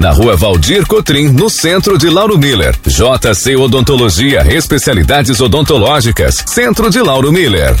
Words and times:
Na 0.00 0.12
rua 0.12 0.34
Valdir 0.34 0.86
Cotrim, 0.86 1.28
no 1.28 1.50
centro 1.50 1.98
de 1.98 2.08
Lauro 2.08 2.38
Miller. 2.38 2.74
JC 2.86 3.54
Odontologia, 3.54 4.46
especialidades 4.50 5.42
odontológicas. 5.42 6.42
Centro 6.46 6.88
de 6.88 7.02
Lauro 7.02 7.30
Miller. 7.30 7.76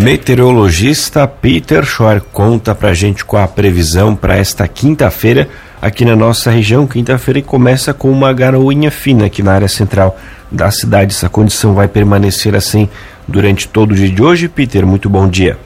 Meteorologista 0.00 1.26
Peter 1.26 1.84
Schor 1.84 2.20
conta 2.32 2.76
pra 2.76 2.94
gente 2.94 3.24
qual 3.24 3.42
a 3.42 3.48
previsão 3.48 4.14
para 4.14 4.36
esta 4.36 4.68
quinta-feira 4.68 5.48
aqui 5.82 6.04
na 6.04 6.14
nossa 6.14 6.48
região. 6.48 6.86
Quinta-feira 6.86 7.42
começa 7.42 7.92
com 7.92 8.08
uma 8.08 8.32
garoinha 8.32 8.92
fina 8.92 9.26
aqui 9.26 9.42
na 9.42 9.54
área 9.54 9.68
central 9.68 10.16
da 10.48 10.70
cidade. 10.70 11.12
Essa 11.12 11.28
condição 11.28 11.74
vai 11.74 11.88
permanecer 11.88 12.54
assim 12.54 12.88
durante 13.26 13.66
todo 13.66 13.90
o 13.90 13.94
dia 13.96 14.08
de 14.08 14.22
hoje. 14.22 14.48
Peter, 14.48 14.86
muito 14.86 15.10
bom 15.10 15.28
dia. 15.28 15.58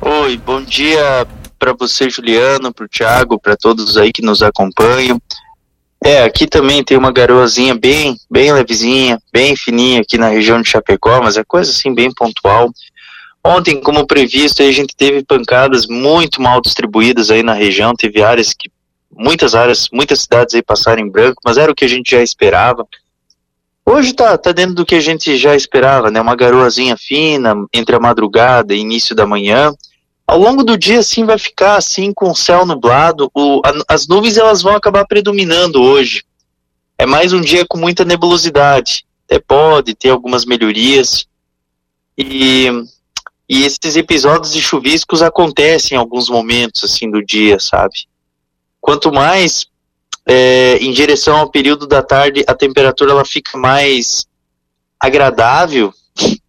Oi, 0.00 0.40
bom 0.42 0.62
dia 0.62 1.26
para 1.62 1.74
você, 1.74 2.10
Juliano, 2.10 2.74
para 2.74 2.84
o 2.84 2.88
Thiago, 2.88 3.38
para 3.38 3.56
todos 3.56 3.96
aí 3.96 4.12
que 4.12 4.20
nos 4.20 4.42
acompanham. 4.42 5.22
É, 6.04 6.24
aqui 6.24 6.48
também 6.48 6.82
tem 6.82 6.96
uma 6.96 7.12
garoazinha 7.12 7.72
bem, 7.72 8.16
bem 8.28 8.52
levezinha, 8.52 9.16
bem 9.32 9.54
fininha 9.54 10.00
aqui 10.00 10.18
na 10.18 10.26
região 10.26 10.60
de 10.60 10.68
Chapecó, 10.68 11.22
mas 11.22 11.36
é 11.36 11.44
coisa 11.44 11.70
assim 11.70 11.94
bem 11.94 12.12
pontual. 12.12 12.68
Ontem, 13.44 13.80
como 13.80 14.04
previsto, 14.08 14.60
a 14.60 14.72
gente 14.72 14.96
teve 14.96 15.22
pancadas 15.22 15.86
muito 15.86 16.42
mal 16.42 16.60
distribuídas 16.60 17.30
aí 17.30 17.44
na 17.44 17.54
região, 17.54 17.94
teve 17.94 18.24
áreas 18.24 18.52
que 18.52 18.68
muitas 19.16 19.54
áreas, 19.54 19.88
muitas 19.92 20.22
cidades 20.22 20.56
aí 20.56 20.62
passaram 20.62 21.00
em 21.00 21.08
branco, 21.08 21.40
mas 21.44 21.58
era 21.58 21.70
o 21.70 21.76
que 21.76 21.84
a 21.84 21.88
gente 21.88 22.10
já 22.10 22.22
esperava. 22.24 22.84
Hoje 23.86 24.12
tá, 24.14 24.36
tá 24.36 24.50
dentro 24.50 24.74
do 24.74 24.84
que 24.84 24.96
a 24.96 25.00
gente 25.00 25.36
já 25.36 25.54
esperava, 25.54 26.10
né? 26.10 26.20
Uma 26.20 26.34
garoazinha 26.34 26.96
fina 26.96 27.54
entre 27.72 27.94
a 27.94 28.00
madrugada 28.00 28.74
e 28.74 28.80
início 28.80 29.14
da 29.14 29.24
manhã. 29.24 29.72
Ao 30.32 30.38
longo 30.38 30.64
do 30.64 30.78
dia, 30.78 31.00
assim, 31.00 31.26
vai 31.26 31.36
ficar 31.36 31.76
assim 31.76 32.10
com 32.10 32.30
o 32.30 32.34
céu 32.34 32.64
nublado. 32.64 33.30
O, 33.34 33.60
a, 33.62 33.94
as 33.94 34.08
nuvens 34.08 34.38
elas 34.38 34.62
vão 34.62 34.74
acabar 34.74 35.04
predominando 35.04 35.82
hoje. 35.82 36.24
É 36.96 37.04
mais 37.04 37.34
um 37.34 37.40
dia 37.42 37.66
com 37.68 37.76
muita 37.76 38.02
nebulosidade. 38.02 39.04
Até 39.26 39.38
pode 39.38 39.94
ter 39.94 40.08
algumas 40.08 40.46
melhorias. 40.46 41.26
E, 42.16 42.66
e 43.46 43.62
esses 43.62 43.94
episódios 43.94 44.54
de 44.54 44.62
chuviscos 44.62 45.20
acontecem 45.20 45.96
em 45.96 45.98
alguns 45.98 46.30
momentos 46.30 46.82
assim 46.82 47.10
do 47.10 47.22
dia, 47.22 47.60
sabe? 47.60 48.06
Quanto 48.80 49.12
mais 49.12 49.66
é, 50.24 50.78
em 50.78 50.92
direção 50.92 51.36
ao 51.36 51.50
período 51.50 51.86
da 51.86 52.02
tarde, 52.02 52.42
a 52.46 52.54
temperatura 52.54 53.10
ela 53.10 53.24
fica 53.26 53.58
mais 53.58 54.26
agradável. 54.98 55.92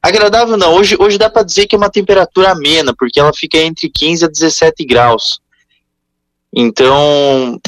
Agradável 0.03 0.57
não, 0.57 0.73
hoje, 0.73 0.97
hoje 0.99 1.17
dá 1.17 1.29
para 1.29 1.43
dizer 1.43 1.65
que 1.65 1.75
é 1.75 1.77
uma 1.77 1.89
temperatura 1.89 2.51
amena, 2.51 2.93
porque 2.97 3.19
ela 3.19 3.31
fica 3.33 3.57
entre 3.57 3.89
15 3.89 4.25
a 4.25 4.27
17 4.27 4.83
graus. 4.83 5.39
Então, 6.53 7.59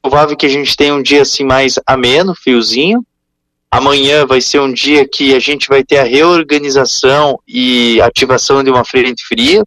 provável 0.00 0.36
que 0.36 0.46
a 0.46 0.48
gente 0.48 0.76
tenha 0.76 0.94
um 0.94 1.02
dia 1.02 1.22
assim 1.22 1.44
mais 1.44 1.78
ameno, 1.84 2.34
friozinho. 2.34 3.04
Amanhã 3.70 4.24
vai 4.24 4.40
ser 4.40 4.60
um 4.60 4.72
dia 4.72 5.06
que 5.06 5.34
a 5.34 5.40
gente 5.40 5.68
vai 5.68 5.82
ter 5.82 5.98
a 5.98 6.04
reorganização 6.04 7.40
e 7.46 8.00
ativação 8.00 8.62
de 8.62 8.70
uma 8.70 8.84
frente 8.84 9.26
fria. 9.26 9.64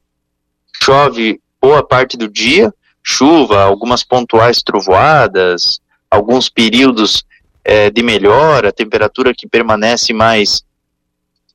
Chove 0.82 1.42
boa 1.62 1.86
parte 1.86 2.16
do 2.16 2.30
dia 2.30 2.74
chuva, 3.10 3.64
algumas 3.64 4.04
pontuais 4.04 4.62
trovoadas, 4.62 5.80
alguns 6.12 6.50
períodos 6.50 7.24
é, 7.64 7.90
de 7.90 8.04
melhora, 8.04 8.74
temperatura 8.74 9.34
que 9.34 9.48
permanece 9.48 10.12
mais, 10.12 10.62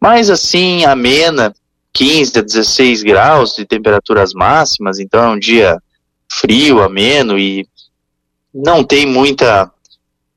mais 0.03 0.29
assim, 0.31 0.85
amena, 0.85 1.55
15 1.93 2.41
a 2.41 2.43
16 2.43 3.05
graus 3.05 3.55
de 3.55 3.65
temperaturas 3.65 4.35
máximas, 4.35 4.99
então 4.99 5.23
é 5.23 5.29
um 5.29 5.39
dia 5.39 5.81
frio, 6.29 6.83
ameno 6.83 7.39
e 7.39 7.69
não 8.53 8.83
tem 8.83 9.07
muita, 9.07 9.71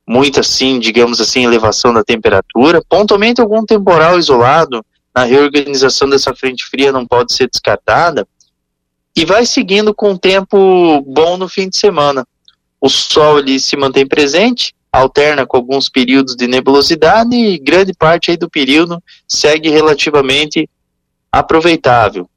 muita 0.06 0.38
assim, 0.38 0.78
digamos 0.78 1.20
assim, 1.20 1.44
elevação 1.44 1.92
da 1.92 2.04
temperatura. 2.04 2.80
Pontualmente 2.88 3.40
algum 3.40 3.66
temporal 3.66 4.16
isolado 4.16 4.86
na 5.12 5.24
reorganização 5.24 6.08
dessa 6.08 6.32
frente 6.32 6.64
fria 6.64 6.92
não 6.92 7.04
pode 7.04 7.34
ser 7.34 7.50
descartada, 7.50 8.24
e 9.16 9.24
vai 9.24 9.44
seguindo 9.44 9.92
com 9.92 10.10
um 10.10 10.16
tempo 10.16 11.00
bom 11.00 11.36
no 11.36 11.48
fim 11.48 11.68
de 11.68 11.76
semana. 11.76 12.24
O 12.80 12.88
sol 12.88 13.40
ele 13.40 13.58
se 13.58 13.76
mantém 13.76 14.06
presente, 14.06 14.76
alterna 14.98 15.46
com 15.46 15.56
alguns 15.56 15.88
períodos 15.88 16.36
de 16.36 16.46
nebulosidade 16.46 17.34
e 17.34 17.58
grande 17.58 17.92
parte 17.92 18.30
aí 18.30 18.36
do 18.36 18.48
período 18.48 19.02
segue 19.26 19.68
relativamente 19.68 20.68
aproveitável, 21.30 22.28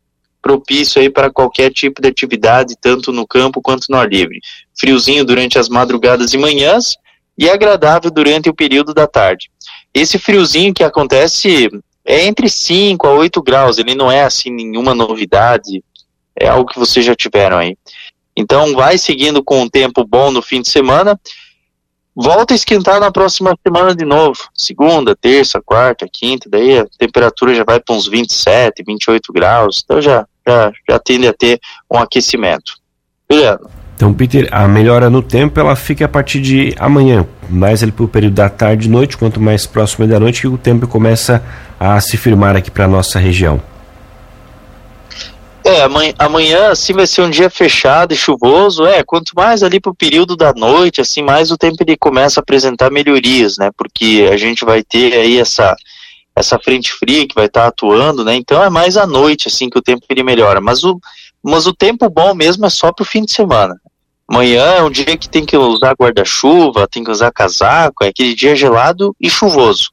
propício 0.41 1.01
aí 1.01 1.09
para 1.09 1.31
qualquer 1.31 1.71
tipo 1.71 2.01
de 2.01 2.07
atividade, 2.07 2.75
tanto 2.79 3.11
no 3.11 3.27
campo 3.27 3.61
quanto 3.61 3.85
no 3.89 3.97
ar 3.97 4.09
livre. 4.09 4.39
Friozinho 4.77 5.23
durante 5.23 5.57
as 5.57 5.69
madrugadas 5.69 6.33
e 6.33 6.37
manhãs 6.37 6.95
e 7.37 7.49
agradável 7.49 8.11
durante 8.11 8.49
o 8.49 8.53
período 8.53 8.93
da 8.93 9.07
tarde. 9.07 9.49
Esse 9.93 10.19
friozinho 10.19 10.73
que 10.73 10.83
acontece 10.83 11.69
é 12.05 12.25
entre 12.25 12.49
5 12.49 13.07
a 13.07 13.13
8 13.13 13.41
graus, 13.41 13.77
ele 13.77 13.95
não 13.95 14.11
é 14.11 14.23
assim 14.23 14.49
nenhuma 14.49 14.93
novidade, 14.93 15.83
é 16.35 16.47
algo 16.47 16.69
que 16.69 16.79
vocês 16.79 17.05
já 17.05 17.15
tiveram 17.15 17.57
aí. 17.57 17.77
Então, 18.35 18.73
vai 18.73 18.97
seguindo 18.97 19.43
com 19.43 19.61
um 19.61 19.69
tempo 19.69 20.05
bom 20.05 20.31
no 20.31 20.41
fim 20.41 20.61
de 20.61 20.69
semana. 20.69 21.19
Volta 22.21 22.53
a 22.53 22.55
esquentar 22.55 22.99
na 22.99 23.09
próxima 23.09 23.57
semana 23.65 23.95
de 23.95 24.03
novo. 24.03 24.37
Segunda, 24.53 25.15
terça, 25.15 25.61
quarta, 25.65 26.05
quinta. 26.11 26.49
Daí 26.49 26.77
a 26.77 26.85
temperatura 26.97 27.55
já 27.55 27.63
vai 27.63 27.79
para 27.79 27.95
uns 27.95 28.09
27, 28.09 28.83
28 28.85 29.31
graus. 29.31 29.81
Então 29.85 30.01
já, 30.01 30.27
já, 30.45 30.69
já 30.89 30.99
tende 30.99 31.29
a 31.29 31.33
ter 31.33 31.61
um 31.89 31.97
aquecimento. 31.97 32.73
Juliano. 33.31 33.69
Então, 33.95 34.13
Peter, 34.13 34.49
a 34.51 34.67
melhora 34.67 35.09
no 35.09 35.21
tempo 35.21 35.61
ela 35.61 35.77
fica 35.77 36.03
a 36.03 36.09
partir 36.09 36.41
de 36.41 36.75
amanhã, 36.77 37.25
mais 37.49 37.81
ali 37.81 37.91
para 37.91 38.03
o 38.03 38.07
período 38.09 38.33
da 38.33 38.49
tarde 38.49 38.87
e 38.87 38.91
noite, 38.91 39.17
quanto 39.17 39.39
mais 39.39 39.65
próximo 39.65 40.05
da 40.05 40.19
noite 40.19 40.41
que 40.41 40.47
o 40.47 40.57
tempo 40.57 40.87
começa 40.89 41.41
a 41.79 42.01
se 42.01 42.17
firmar 42.17 42.53
aqui 42.53 42.69
para 42.69 42.83
a 42.83 42.87
nossa 42.87 43.17
região. 43.17 43.61
É, 45.63 45.81
amanhã, 45.81 46.13
amanhã 46.17 46.71
assim 46.71 46.93
vai 46.93 47.05
ser 47.05 47.21
um 47.21 47.29
dia 47.29 47.49
fechado 47.49 48.13
e 48.13 48.17
chuvoso. 48.17 48.85
É, 48.85 49.03
quanto 49.03 49.33
mais 49.35 49.61
ali 49.61 49.79
pro 49.79 49.93
período 49.93 50.35
da 50.35 50.53
noite, 50.53 51.01
assim, 51.01 51.21
mais 51.21 51.51
o 51.51 51.57
tempo 51.57 51.77
ele 51.81 51.97
começa 51.97 52.39
a 52.39 52.41
apresentar 52.41 52.89
melhorias, 52.89 53.57
né? 53.57 53.69
Porque 53.77 54.27
a 54.31 54.37
gente 54.37 54.63
vai 54.63 54.83
ter 54.83 55.13
aí 55.13 55.37
essa 55.37 55.75
essa 56.35 56.57
frente 56.57 56.93
fria 56.93 57.27
que 57.27 57.35
vai 57.35 57.47
estar 57.47 57.63
tá 57.63 57.67
atuando, 57.67 58.23
né? 58.23 58.35
Então 58.35 58.63
é 58.63 58.69
mais 58.69 58.95
à 58.95 59.05
noite 59.05 59.49
assim 59.49 59.69
que 59.69 59.77
o 59.77 59.81
tempo 59.81 60.05
ele 60.09 60.23
melhora. 60.23 60.61
Mas 60.61 60.83
o 60.83 60.99
mas 61.43 61.67
o 61.67 61.73
tempo 61.73 62.09
bom 62.09 62.33
mesmo 62.33 62.65
é 62.65 62.69
só 62.69 62.91
pro 62.91 63.05
fim 63.05 63.23
de 63.23 63.31
semana. 63.31 63.75
Amanhã 64.27 64.63
é 64.63 64.83
um 64.83 64.91
dia 64.91 65.17
que 65.17 65.29
tem 65.29 65.45
que 65.45 65.57
usar 65.57 65.95
guarda-chuva, 65.99 66.87
tem 66.87 67.03
que 67.03 67.11
usar 67.11 67.31
casaco, 67.31 68.03
é 68.03 68.09
aquele 68.09 68.35
dia 68.35 68.55
gelado 68.55 69.15
e 69.19 69.29
chuvoso. 69.29 69.91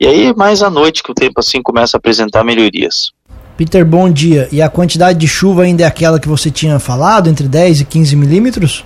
E 0.00 0.06
aí 0.06 0.34
mais 0.34 0.62
à 0.62 0.70
noite 0.70 1.02
que 1.02 1.10
o 1.10 1.14
tempo 1.14 1.38
assim 1.38 1.62
começa 1.62 1.96
a 1.96 1.98
apresentar 1.98 2.42
melhorias. 2.42 3.12
Peter, 3.56 3.86
bom 3.86 4.10
dia. 4.10 4.48
E 4.52 4.60
a 4.60 4.68
quantidade 4.68 5.18
de 5.18 5.26
chuva 5.26 5.62
ainda 5.62 5.82
é 5.82 5.86
aquela 5.86 6.20
que 6.20 6.28
você 6.28 6.50
tinha 6.50 6.78
falado, 6.78 7.28
entre 7.28 7.48
10 7.48 7.80
e 7.80 7.84
15 7.86 8.14
milímetros? 8.14 8.84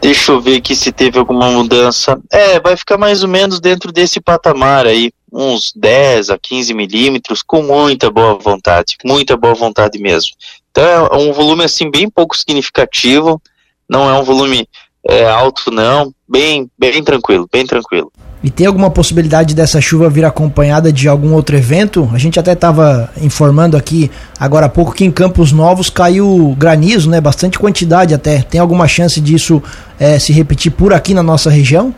Deixa 0.00 0.32
eu 0.32 0.40
ver 0.40 0.56
aqui 0.56 0.74
se 0.74 0.90
teve 0.90 1.18
alguma 1.18 1.50
mudança. 1.50 2.18
É, 2.32 2.58
vai 2.58 2.74
ficar 2.76 2.96
mais 2.96 3.22
ou 3.22 3.28
menos 3.28 3.60
dentro 3.60 3.92
desse 3.92 4.18
patamar 4.18 4.86
aí, 4.86 5.12
uns 5.30 5.70
10 5.76 6.30
a 6.30 6.38
15 6.38 6.72
milímetros, 6.72 7.42
com 7.42 7.62
muita 7.62 8.10
boa 8.10 8.38
vontade, 8.38 8.96
muita 9.04 9.36
boa 9.36 9.54
vontade 9.54 9.98
mesmo. 9.98 10.30
Então 10.70 11.06
é 11.06 11.16
um 11.16 11.32
volume 11.34 11.64
assim 11.64 11.90
bem 11.90 12.08
pouco 12.08 12.34
significativo, 12.34 13.40
não 13.86 14.08
é 14.08 14.18
um 14.18 14.24
volume 14.24 14.66
é, 15.06 15.28
alto 15.28 15.70
não, 15.70 16.14
bem, 16.26 16.70
bem 16.78 17.04
tranquilo, 17.04 17.46
bem 17.52 17.66
tranquilo. 17.66 18.10
E 18.42 18.50
tem 18.50 18.66
alguma 18.66 18.90
possibilidade 18.90 19.54
dessa 19.54 19.80
chuva 19.82 20.08
vir 20.08 20.24
acompanhada 20.24 20.90
de 20.90 21.06
algum 21.06 21.34
outro 21.34 21.56
evento? 21.56 22.08
A 22.12 22.16
gente 22.16 22.40
até 22.40 22.52
estava 22.52 23.12
informando 23.20 23.76
aqui 23.76 24.10
agora 24.38 24.64
há 24.64 24.68
pouco 24.68 24.94
que 24.94 25.04
em 25.04 25.10
Campos 25.10 25.52
Novos 25.52 25.90
caiu 25.90 26.56
granizo, 26.58 27.10
né? 27.10 27.20
Bastante 27.20 27.58
quantidade 27.58 28.14
até. 28.14 28.40
Tem 28.40 28.58
alguma 28.58 28.88
chance 28.88 29.20
disso 29.20 29.62
é, 29.98 30.18
se 30.18 30.32
repetir 30.32 30.72
por 30.72 30.94
aqui 30.94 31.12
na 31.12 31.22
nossa 31.22 31.50
região? 31.50 31.94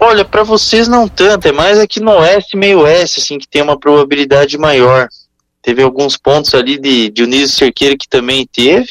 Olha, 0.00 0.24
para 0.24 0.42
vocês 0.42 0.88
não 0.88 1.06
tanto, 1.06 1.46
é 1.46 1.52
mais 1.52 1.78
aqui 1.78 2.00
no 2.00 2.10
oeste, 2.12 2.56
meio 2.56 2.80
oeste, 2.80 3.20
assim, 3.20 3.38
que 3.38 3.46
tem 3.46 3.62
uma 3.62 3.78
probabilidade 3.78 4.56
maior. 4.56 5.06
Teve 5.62 5.82
alguns 5.82 6.16
pontos 6.16 6.54
ali 6.54 6.76
de 6.76 7.10
Dionísio 7.10 7.56
Cerqueira 7.56 7.96
que 7.96 8.08
também 8.08 8.48
teve, 8.50 8.88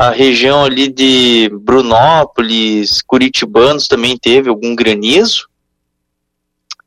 a 0.00 0.12
região 0.12 0.64
ali 0.64 0.88
de 0.88 1.50
Brunópolis, 1.60 3.02
Curitibanos 3.02 3.86
também 3.86 4.16
teve 4.16 4.48
algum 4.48 4.74
granizo. 4.74 5.46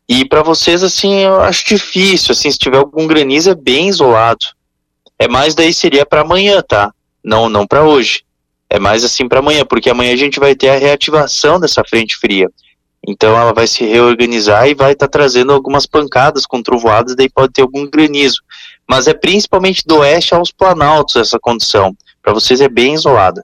E 0.10 0.26
para 0.26 0.42
vocês, 0.42 0.82
assim, 0.82 1.20
eu 1.20 1.40
acho 1.40 1.64
difícil, 1.64 2.32
assim, 2.32 2.50
se 2.50 2.58
tiver 2.58 2.78
algum 2.78 3.06
granizo 3.06 3.52
é 3.52 3.56
bem 3.56 3.88
isolado. 3.88 4.48
É 5.20 5.28
mais 5.28 5.54
daí 5.54 5.72
seria 5.72 6.08
para 6.08 6.22
amanhã, 6.22 6.64
tá? 6.68 6.92
Não, 7.24 7.48
não 7.50 7.68
para 7.68 7.84
hoje. 7.84 8.24
É 8.68 8.80
mais 8.80 9.04
assim 9.04 9.28
para 9.28 9.38
amanhã, 9.38 9.64
porque 9.64 9.92
amanhã 9.92 10.12
a 10.12 10.18
gente 10.18 10.40
vai 10.40 10.56
ter 10.56 10.70
a 10.70 10.80
reativação 10.80 11.60
dessa 11.60 11.84
frente 11.88 12.18
fria. 12.18 12.50
Então 13.08 13.40
ela 13.40 13.54
vai 13.54 13.68
se 13.68 13.86
reorganizar 13.86 14.68
e 14.68 14.74
vai 14.74 14.94
estar 14.94 15.08
tá 15.08 15.20
trazendo 15.20 15.54
algumas 15.54 15.86
pancadas 15.86 16.48
com 16.48 16.64
trovoadas, 16.64 17.16
daí 17.16 17.30
pode 17.30 17.54
ter 17.54 17.62
algum 17.62 17.88
granizo. 17.88 18.42
Mas 18.90 19.06
é 19.06 19.14
principalmente 19.14 19.84
do 19.86 19.98
oeste 19.98 20.34
aos 20.34 20.52
planaltos 20.52 21.16
essa 21.16 21.38
condição. 21.40 21.96
Para 22.24 22.34
vocês 22.34 22.62
é 22.62 22.70
bem 22.70 22.94
isolada. 22.94 23.44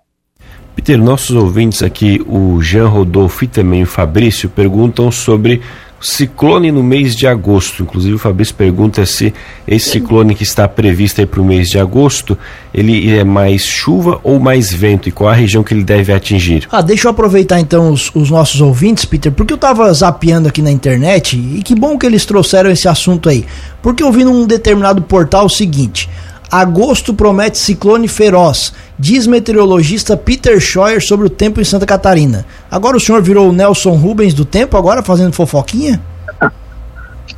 Peter, 0.74 0.98
nossos 0.98 1.36
ouvintes 1.36 1.84
aqui, 1.84 2.26
o 2.26 2.62
Jean 2.62 2.88
Rodolfo 2.88 3.44
e 3.44 3.48
também 3.48 3.84
o 3.84 3.86
Fabrício, 3.86 4.48
perguntam 4.48 5.12
sobre 5.12 5.62
ciclone 6.00 6.72
no 6.72 6.82
mês 6.82 7.14
de 7.14 7.28
agosto. 7.28 7.84
Inclusive 7.84 8.16
o 8.16 8.18
Fabrício 8.18 8.56
pergunta 8.56 9.06
se 9.06 9.34
esse 9.68 9.90
ciclone 9.90 10.34
que 10.34 10.44
está 10.44 10.68
previsto 10.68 11.28
para 11.28 11.42
o 11.42 11.44
mês 11.44 11.68
de 11.68 11.78
agosto, 11.78 12.38
ele 12.74 13.14
é 13.14 13.26
mais 13.26 13.64
chuva 13.64 14.22
ou 14.24 14.40
mais 14.40 14.72
vento 14.72 15.10
e 15.10 15.12
qual 15.12 15.30
a 15.30 15.34
região 15.34 15.64
que 15.64 15.74
ele 15.74 15.84
deve 15.84 16.14
atingir? 16.14 16.66
Ah, 16.72 16.82
deixa 16.82 17.08
eu 17.08 17.12
aproveitar 17.12 17.60
então 17.60 17.92
os, 17.92 18.10
os 18.16 18.32
nossos 18.32 18.62
ouvintes, 18.62 19.04
Peter, 19.04 19.32
porque 19.32 19.52
eu 19.52 19.56
estava 19.56 19.92
zapeando 19.94 20.48
aqui 20.48 20.62
na 20.62 20.72
internet 20.72 21.38
e 21.38 21.62
que 21.62 21.76
bom 21.76 21.98
que 21.98 22.06
eles 22.06 22.26
trouxeram 22.26 22.72
esse 22.72 22.88
assunto 22.88 23.28
aí. 23.28 23.46
Porque 23.82 24.02
eu 24.02 24.12
vi 24.12 24.24
num 24.24 24.48
determinado 24.48 25.02
portal 25.02 25.46
o 25.46 25.50
seguinte: 25.50 26.10
Agosto 26.52 27.14
promete 27.14 27.58
ciclone 27.58 28.08
feroz, 28.08 28.74
diz 28.98 29.28
meteorologista 29.28 30.18
Peter 30.18 30.60
Scheuer 30.60 31.02
sobre 31.02 31.28
o 31.28 31.30
tempo 31.30 31.62
em 31.62 31.64
Santa 31.64 31.86
Catarina. 31.86 32.46
Agora 32.72 32.98
o 32.98 33.00
senhor 33.00 33.22
virou 33.22 33.50
o 33.50 33.54
Nelson 33.54 33.96
Rubens 33.96 34.34
do 34.34 34.44
tempo, 34.44 34.76
agora 34.76 35.04
fazendo 35.04 35.34
fofoquinha? 35.34 36.02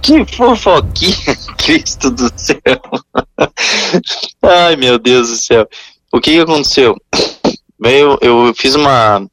Que 0.02 0.26
fofoquinha, 0.26 1.38
Cristo 1.58 2.10
do 2.10 2.32
céu. 2.36 2.58
Ai, 4.42 4.76
meu 4.76 4.98
Deus 4.98 5.30
do 5.30 5.36
céu. 5.36 5.68
O 6.12 6.20
que, 6.20 6.32
que 6.32 6.40
aconteceu? 6.40 6.96
Eu, 7.84 8.16
eu 8.22 8.54
fiz 8.56 8.76
uma, 8.76 9.26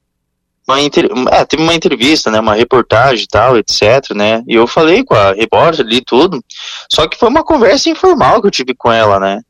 uma 0.67 0.81
é, 0.81 1.45
teve 1.45 1.63
uma 1.63 1.75
entrevista, 1.75 2.31
né, 2.31 2.41
uma 2.41 2.55
reportagem 2.55 3.25
e 3.25 3.29
tal, 3.29 3.59
etc, 3.59 4.15
né, 4.15 4.43
e 4.49 4.55
eu 4.55 4.67
falei 4.67 5.05
com 5.05 5.15
a 5.15 5.33
repórter 5.33 5.85
ali 5.85 6.01
tudo, 6.01 6.43
só 6.91 7.07
que 7.07 7.19
foi 7.19 7.29
uma 7.29 7.45
conversa 7.45 7.91
informal 7.91 8.41
que 8.41 8.47
eu 8.47 8.51
tive 8.51 8.75
com 8.75 8.91
ela, 8.91 9.21
né, 9.21 9.43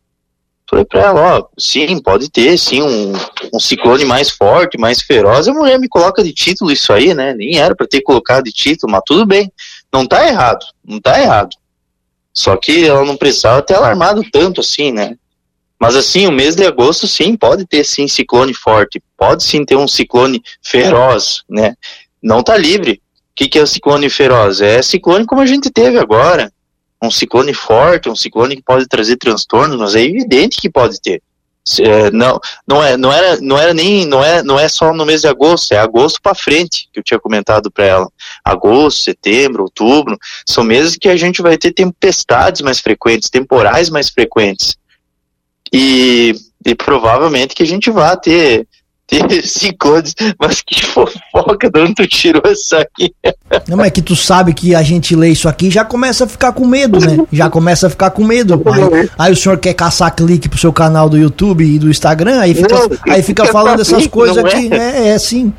Falei 0.69 0.85
pra 0.85 1.01
ela, 1.01 1.39
ó, 1.39 1.49
sim, 1.57 1.99
pode 1.99 2.31
ter, 2.31 2.59
sim, 2.59 2.83
um, 2.83 3.13
um 3.55 3.59
ciclone 3.59 4.05
mais 4.05 4.31
forte, 4.31 4.77
mais 4.77 5.01
feroz. 5.01 5.49
A 5.49 5.55
mulher 5.55 5.79
me 5.79 5.89
coloca 5.89 6.23
de 6.23 6.31
título 6.31 6.71
isso 6.71 6.93
aí, 6.93 7.15
né? 7.15 7.33
Nem 7.33 7.59
era 7.59 7.75
para 7.75 7.87
ter 7.87 8.03
colocado 8.03 8.45
de 8.45 8.53
título, 8.53 8.93
mas 8.93 9.01
tudo 9.07 9.25
bem. 9.25 9.51
Não 9.91 10.07
tá 10.07 10.29
errado, 10.29 10.67
não 10.85 11.01
tá 11.01 11.19
errado. 11.19 11.57
Só 12.35 12.55
que 12.57 12.87
ela 12.87 13.03
não 13.03 13.17
precisava 13.17 13.63
ter 13.63 13.75
alarmado 13.75 14.23
tanto 14.31 14.61
assim, 14.61 14.93
né? 14.93 15.17
Mas 15.81 15.97
assim, 15.97 16.27
o 16.27 16.33
mês 16.33 16.55
de 16.55 16.67
agosto, 16.67 17.07
sim, 17.07 17.35
pode 17.35 17.65
ter 17.67 17.83
sim 17.83 18.07
ciclone 18.07 18.53
forte, 18.53 19.03
pode 19.17 19.45
sim 19.45 19.65
ter 19.65 19.77
um 19.77 19.89
ciclone 19.89 20.43
feroz, 20.63 21.45
né? 21.49 21.75
Não 22.23 22.43
tá 22.43 22.59
livre. 22.59 23.01
O 23.31 23.35
que, 23.35 23.49
que 23.49 23.59
é 23.59 23.63
o 23.63 23.67
ciclone 23.67 24.11
feroz? 24.11 24.61
É 24.61 24.83
ciclone 24.83 25.25
como 25.25 25.41
a 25.41 25.47
gente 25.47 25.71
teve 25.71 25.99
agora, 25.99 26.53
um 27.03 27.11
ciclone 27.11 27.55
forte, 27.55 28.09
um 28.09 28.17
ciclone 28.17 28.57
que 28.57 28.63
pode 28.63 28.87
trazer 28.87 29.17
transtornos, 29.17 29.79
mas 29.79 29.95
é 29.95 30.03
evidente 30.03 30.61
que 30.61 30.71
pode 30.71 31.01
ter. 31.01 31.23
É, 31.81 32.11
não, 32.11 32.41
não, 32.67 32.83
é, 32.83 32.97
não, 32.97 33.13
era, 33.13 33.41
não 33.43 33.59
era 33.59 33.75
nem, 33.75 34.07
não 34.07 34.25
é, 34.25 34.43
não 34.43 34.59
é 34.59 34.69
só 34.69 34.93
no 34.95 35.05
mês 35.05 35.21
de 35.21 35.29
agosto, 35.29 35.73
é 35.73 35.79
agosto 35.79 36.21
para 36.23 36.35
frente 36.35 36.89
que 36.91 36.99
eu 36.99 37.03
tinha 37.03 37.21
comentado 37.21 37.71
para 37.71 37.85
ela. 37.85 38.09
Agosto, 38.43 39.03
setembro, 39.03 39.65
outubro, 39.65 40.19
são 40.47 40.65
meses 40.65 40.97
que 40.97 41.09
a 41.09 41.17
gente 41.17 41.43
vai 41.43 41.59
ter 41.59 41.73
tempestades 41.73 42.63
mais 42.63 42.81
frequentes, 42.81 43.29
temporais 43.29 43.91
mais 43.91 44.09
frequentes. 44.09 44.77
E, 45.71 46.35
e 46.65 46.75
provavelmente 46.75 47.55
que 47.55 47.63
a 47.63 47.67
gente 47.67 47.91
vai 47.91 48.17
ter 48.17 48.67
ter 49.09 49.43
ciclones, 49.43 50.15
mas 50.39 50.61
que 50.61 50.85
fofoca, 50.85 51.71
de 51.71 51.81
onde 51.81 51.95
tu 51.95 52.07
tirou 52.07 52.43
isso 52.47 52.77
aqui? 52.77 53.15
Não, 53.67 53.79
mas 53.79 53.87
é 53.87 53.91
que 53.91 54.03
tu 54.03 54.15
sabe 54.15 54.53
que 54.53 54.75
a 54.75 54.83
gente 54.83 55.17
lê 55.17 55.31
isso 55.31 55.49
aqui 55.49 55.71
já 55.71 55.85
começa 55.85 56.25
a 56.25 56.29
ficar 56.29 56.53
com 56.53 56.67
medo, 56.67 57.01
né? 57.01 57.25
Já 57.33 57.49
começa 57.49 57.87
a 57.87 57.91
ficar 57.91 58.11
com 58.11 58.23
medo. 58.23 58.63
Aí, 58.67 59.11
aí 59.19 59.33
o 59.33 59.37
senhor 59.37 59.57
quer 59.59 59.73
caçar 59.73 60.15
clique 60.15 60.49
pro 60.49 60.59
seu 60.59 60.73
canal 60.73 61.09
do 61.09 61.17
YouTube 61.17 61.65
e 61.65 61.79
do 61.79 61.89
Instagram, 61.89 62.41
aí 62.41 62.55
fica, 62.55 62.75
não, 62.75 62.91
aí 63.09 63.23
fica 63.23 63.47
falando 63.47 63.81
essas 63.81 64.07
coisas 64.07 64.37
aqui. 64.45 64.69
É. 64.73 64.77
é, 64.77 65.09
é 65.09 65.15
assim. 65.15 65.53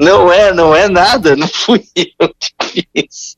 Não 0.00 0.32
é, 0.32 0.50
não 0.52 0.74
é 0.74 0.88
nada, 0.88 1.36
não 1.36 1.46
fui 1.46 1.84
eu 2.18 2.32
que 2.38 2.82
fiz. 2.96 3.36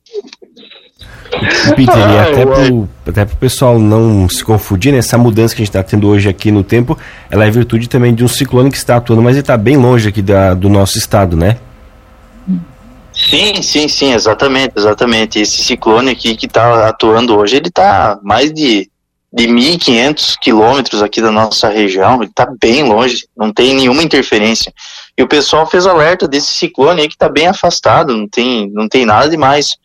Peter, 1.75 1.97
e 1.97 2.19
até 2.19 2.47
pro, 2.47 2.89
até 3.07 3.25
pro 3.25 3.37
pessoal 3.37 3.79
não 3.79 4.29
se 4.29 4.45
confundir, 4.45 4.93
né, 4.93 4.99
essa 4.99 5.19
mudança 5.19 5.57
que 5.57 5.63
a 5.63 5.65
gente 5.65 5.71
está 5.71 5.83
tendo 5.83 6.07
hoje 6.07 6.29
aqui 6.29 6.53
no 6.53 6.63
tempo, 6.63 6.97
ela 7.29 7.45
é 7.45 7.51
virtude 7.51 7.89
também 7.89 8.15
de 8.15 8.23
um 8.23 8.29
ciclone 8.29 8.71
que 8.71 8.77
está 8.77 8.97
atuando, 8.97 9.23
mas 9.23 9.33
ele 9.33 9.41
está 9.41 9.57
bem 9.57 9.77
longe 9.77 10.09
aqui 10.09 10.23
da, 10.23 10.55
do 10.55 10.69
nosso 10.69 10.99
estado, 10.99 11.37
né? 11.37 11.57
Sim, 13.13 13.61
sim, 13.61 13.89
sim, 13.89 14.13
exatamente, 14.13 14.75
exatamente. 14.77 15.41
Esse 15.41 15.63
ciclone 15.63 16.11
aqui 16.11 16.37
que 16.37 16.47
está 16.47 16.89
atuando 16.89 17.37
hoje, 17.37 17.57
ele 17.57 17.69
está 17.69 18.19
mais 18.23 18.53
de, 18.53 18.89
de 19.33 19.47
1.500 19.49 20.35
quilômetros 20.41 21.03
aqui 21.03 21.21
da 21.21 21.33
nossa 21.33 21.69
região, 21.69 22.23
ele 22.23 22.31
está 22.31 22.47
bem 22.61 22.85
longe, 22.85 23.27
não 23.37 23.53
tem 23.53 23.75
nenhuma 23.75 24.03
interferência. 24.03 24.73
E 25.17 25.23
o 25.23 25.29
pessoal 25.29 25.67
fez 25.67 25.87
alerta 25.87 26.27
desse 26.27 26.53
ciclone 26.53 27.03
aí 27.03 27.09
que 27.09 27.15
está 27.15 27.29
bem 27.29 27.47
afastado, 27.47 28.17
não 28.17 28.27
tem, 28.27 28.71
não 28.73 28.89
tem 28.89 29.05
nada 29.05 29.29
demais. 29.29 29.77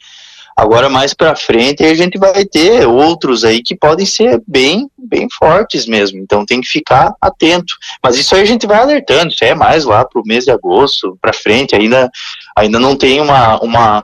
Agora 0.56 0.90
mais 0.90 1.14
para 1.14 1.36
frente 1.36 1.84
a 1.84 1.94
gente 1.94 2.18
vai 2.18 2.44
ter 2.44 2.88
outros 2.88 3.44
aí 3.44 3.62
que 3.62 3.76
podem 3.76 4.06
ser 4.08 4.42
bem, 4.48 4.90
bem 4.98 5.28
fortes 5.30 5.86
mesmo. 5.86 6.20
Então 6.20 6.46
tem 6.46 6.62
que 6.62 6.68
ficar 6.68 7.14
atento. 7.22 7.76
Mas 8.04 8.18
isso 8.18 8.34
aí 8.34 8.42
a 8.42 8.46
gente 8.46 8.66
vai 8.66 8.80
alertando. 8.80 9.32
Isso 9.32 9.44
é 9.44 9.54
mais 9.54 9.86
lá 9.86 10.04
para 10.04 10.20
o 10.20 10.26
mês 10.26 10.46
de 10.46 10.52
agosto, 10.52 11.16
para 11.22 11.32
frente. 11.32 11.76
Ainda, 11.76 12.10
ainda 12.58 12.80
não 12.80 12.96
tem 12.96 13.22
uma, 13.22 13.60
uma, 13.60 14.04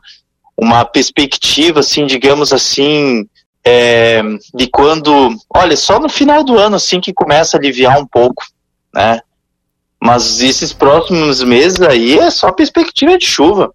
uma 0.56 0.86
perspectiva, 0.86 1.80
assim, 1.80 2.06
digamos 2.06 2.54
assim, 2.54 3.26
é, 3.66 4.22
de 4.54 4.68
quando, 4.68 5.36
olha, 5.50 5.76
só 5.78 6.00
no 6.00 6.10
final 6.10 6.44
do 6.44 6.58
ano 6.58 6.76
assim 6.76 7.00
que 7.00 7.14
começa 7.14 7.56
a 7.56 7.60
aliviar 7.60 7.98
um 7.98 8.06
pouco, 8.06 8.44
né? 8.94 9.22
Mas 10.04 10.42
esses 10.42 10.74
próximos 10.74 11.42
meses 11.44 11.82
aí 11.82 12.20
é 12.20 12.30
só 12.30 12.52
perspectiva 12.52 13.18
de 13.18 13.26
chuva 13.26 13.72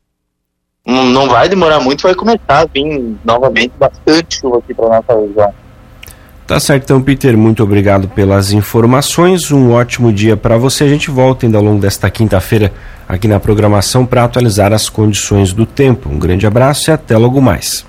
não 0.88 1.28
vai 1.28 1.48
demorar 1.48 1.80
muito, 1.80 2.02
vai 2.02 2.14
começar 2.14 2.60
a 2.60 2.64
vir 2.64 3.14
novamente 3.22 3.72
bastante 3.78 4.40
chuva 4.40 4.58
aqui 4.58 4.72
para 4.72 4.88
nossa 4.88 5.20
região. 5.20 5.52
Tá 6.46 6.58
certo, 6.58 6.84
então, 6.84 7.02
Peter, 7.02 7.36
muito 7.36 7.62
obrigado 7.62 8.08
pelas 8.08 8.52
informações. 8.52 9.52
Um 9.52 9.72
ótimo 9.72 10.10
dia 10.10 10.34
para 10.34 10.56
você. 10.56 10.84
A 10.84 10.88
gente 10.88 11.10
volta 11.10 11.44
ainda 11.44 11.58
ao 11.58 11.64
longo 11.64 11.78
desta 11.78 12.08
quinta-feira 12.08 12.72
aqui 13.06 13.28
na 13.28 13.38
programação 13.38 14.06
para 14.06 14.24
atualizar 14.24 14.72
as 14.72 14.88
condições 14.88 15.52
do 15.52 15.66
tempo. 15.66 16.08
Um 16.08 16.18
grande 16.18 16.46
abraço 16.46 16.88
e 16.88 16.92
até 16.92 17.18
logo 17.18 17.38
mais. 17.38 17.84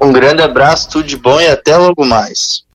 Um 0.00 0.12
grande 0.12 0.40
abraço, 0.40 0.88
tudo 0.88 1.04
de 1.04 1.16
bom 1.16 1.40
e 1.40 1.48
até 1.48 1.76
logo 1.76 2.04
mais. 2.04 2.62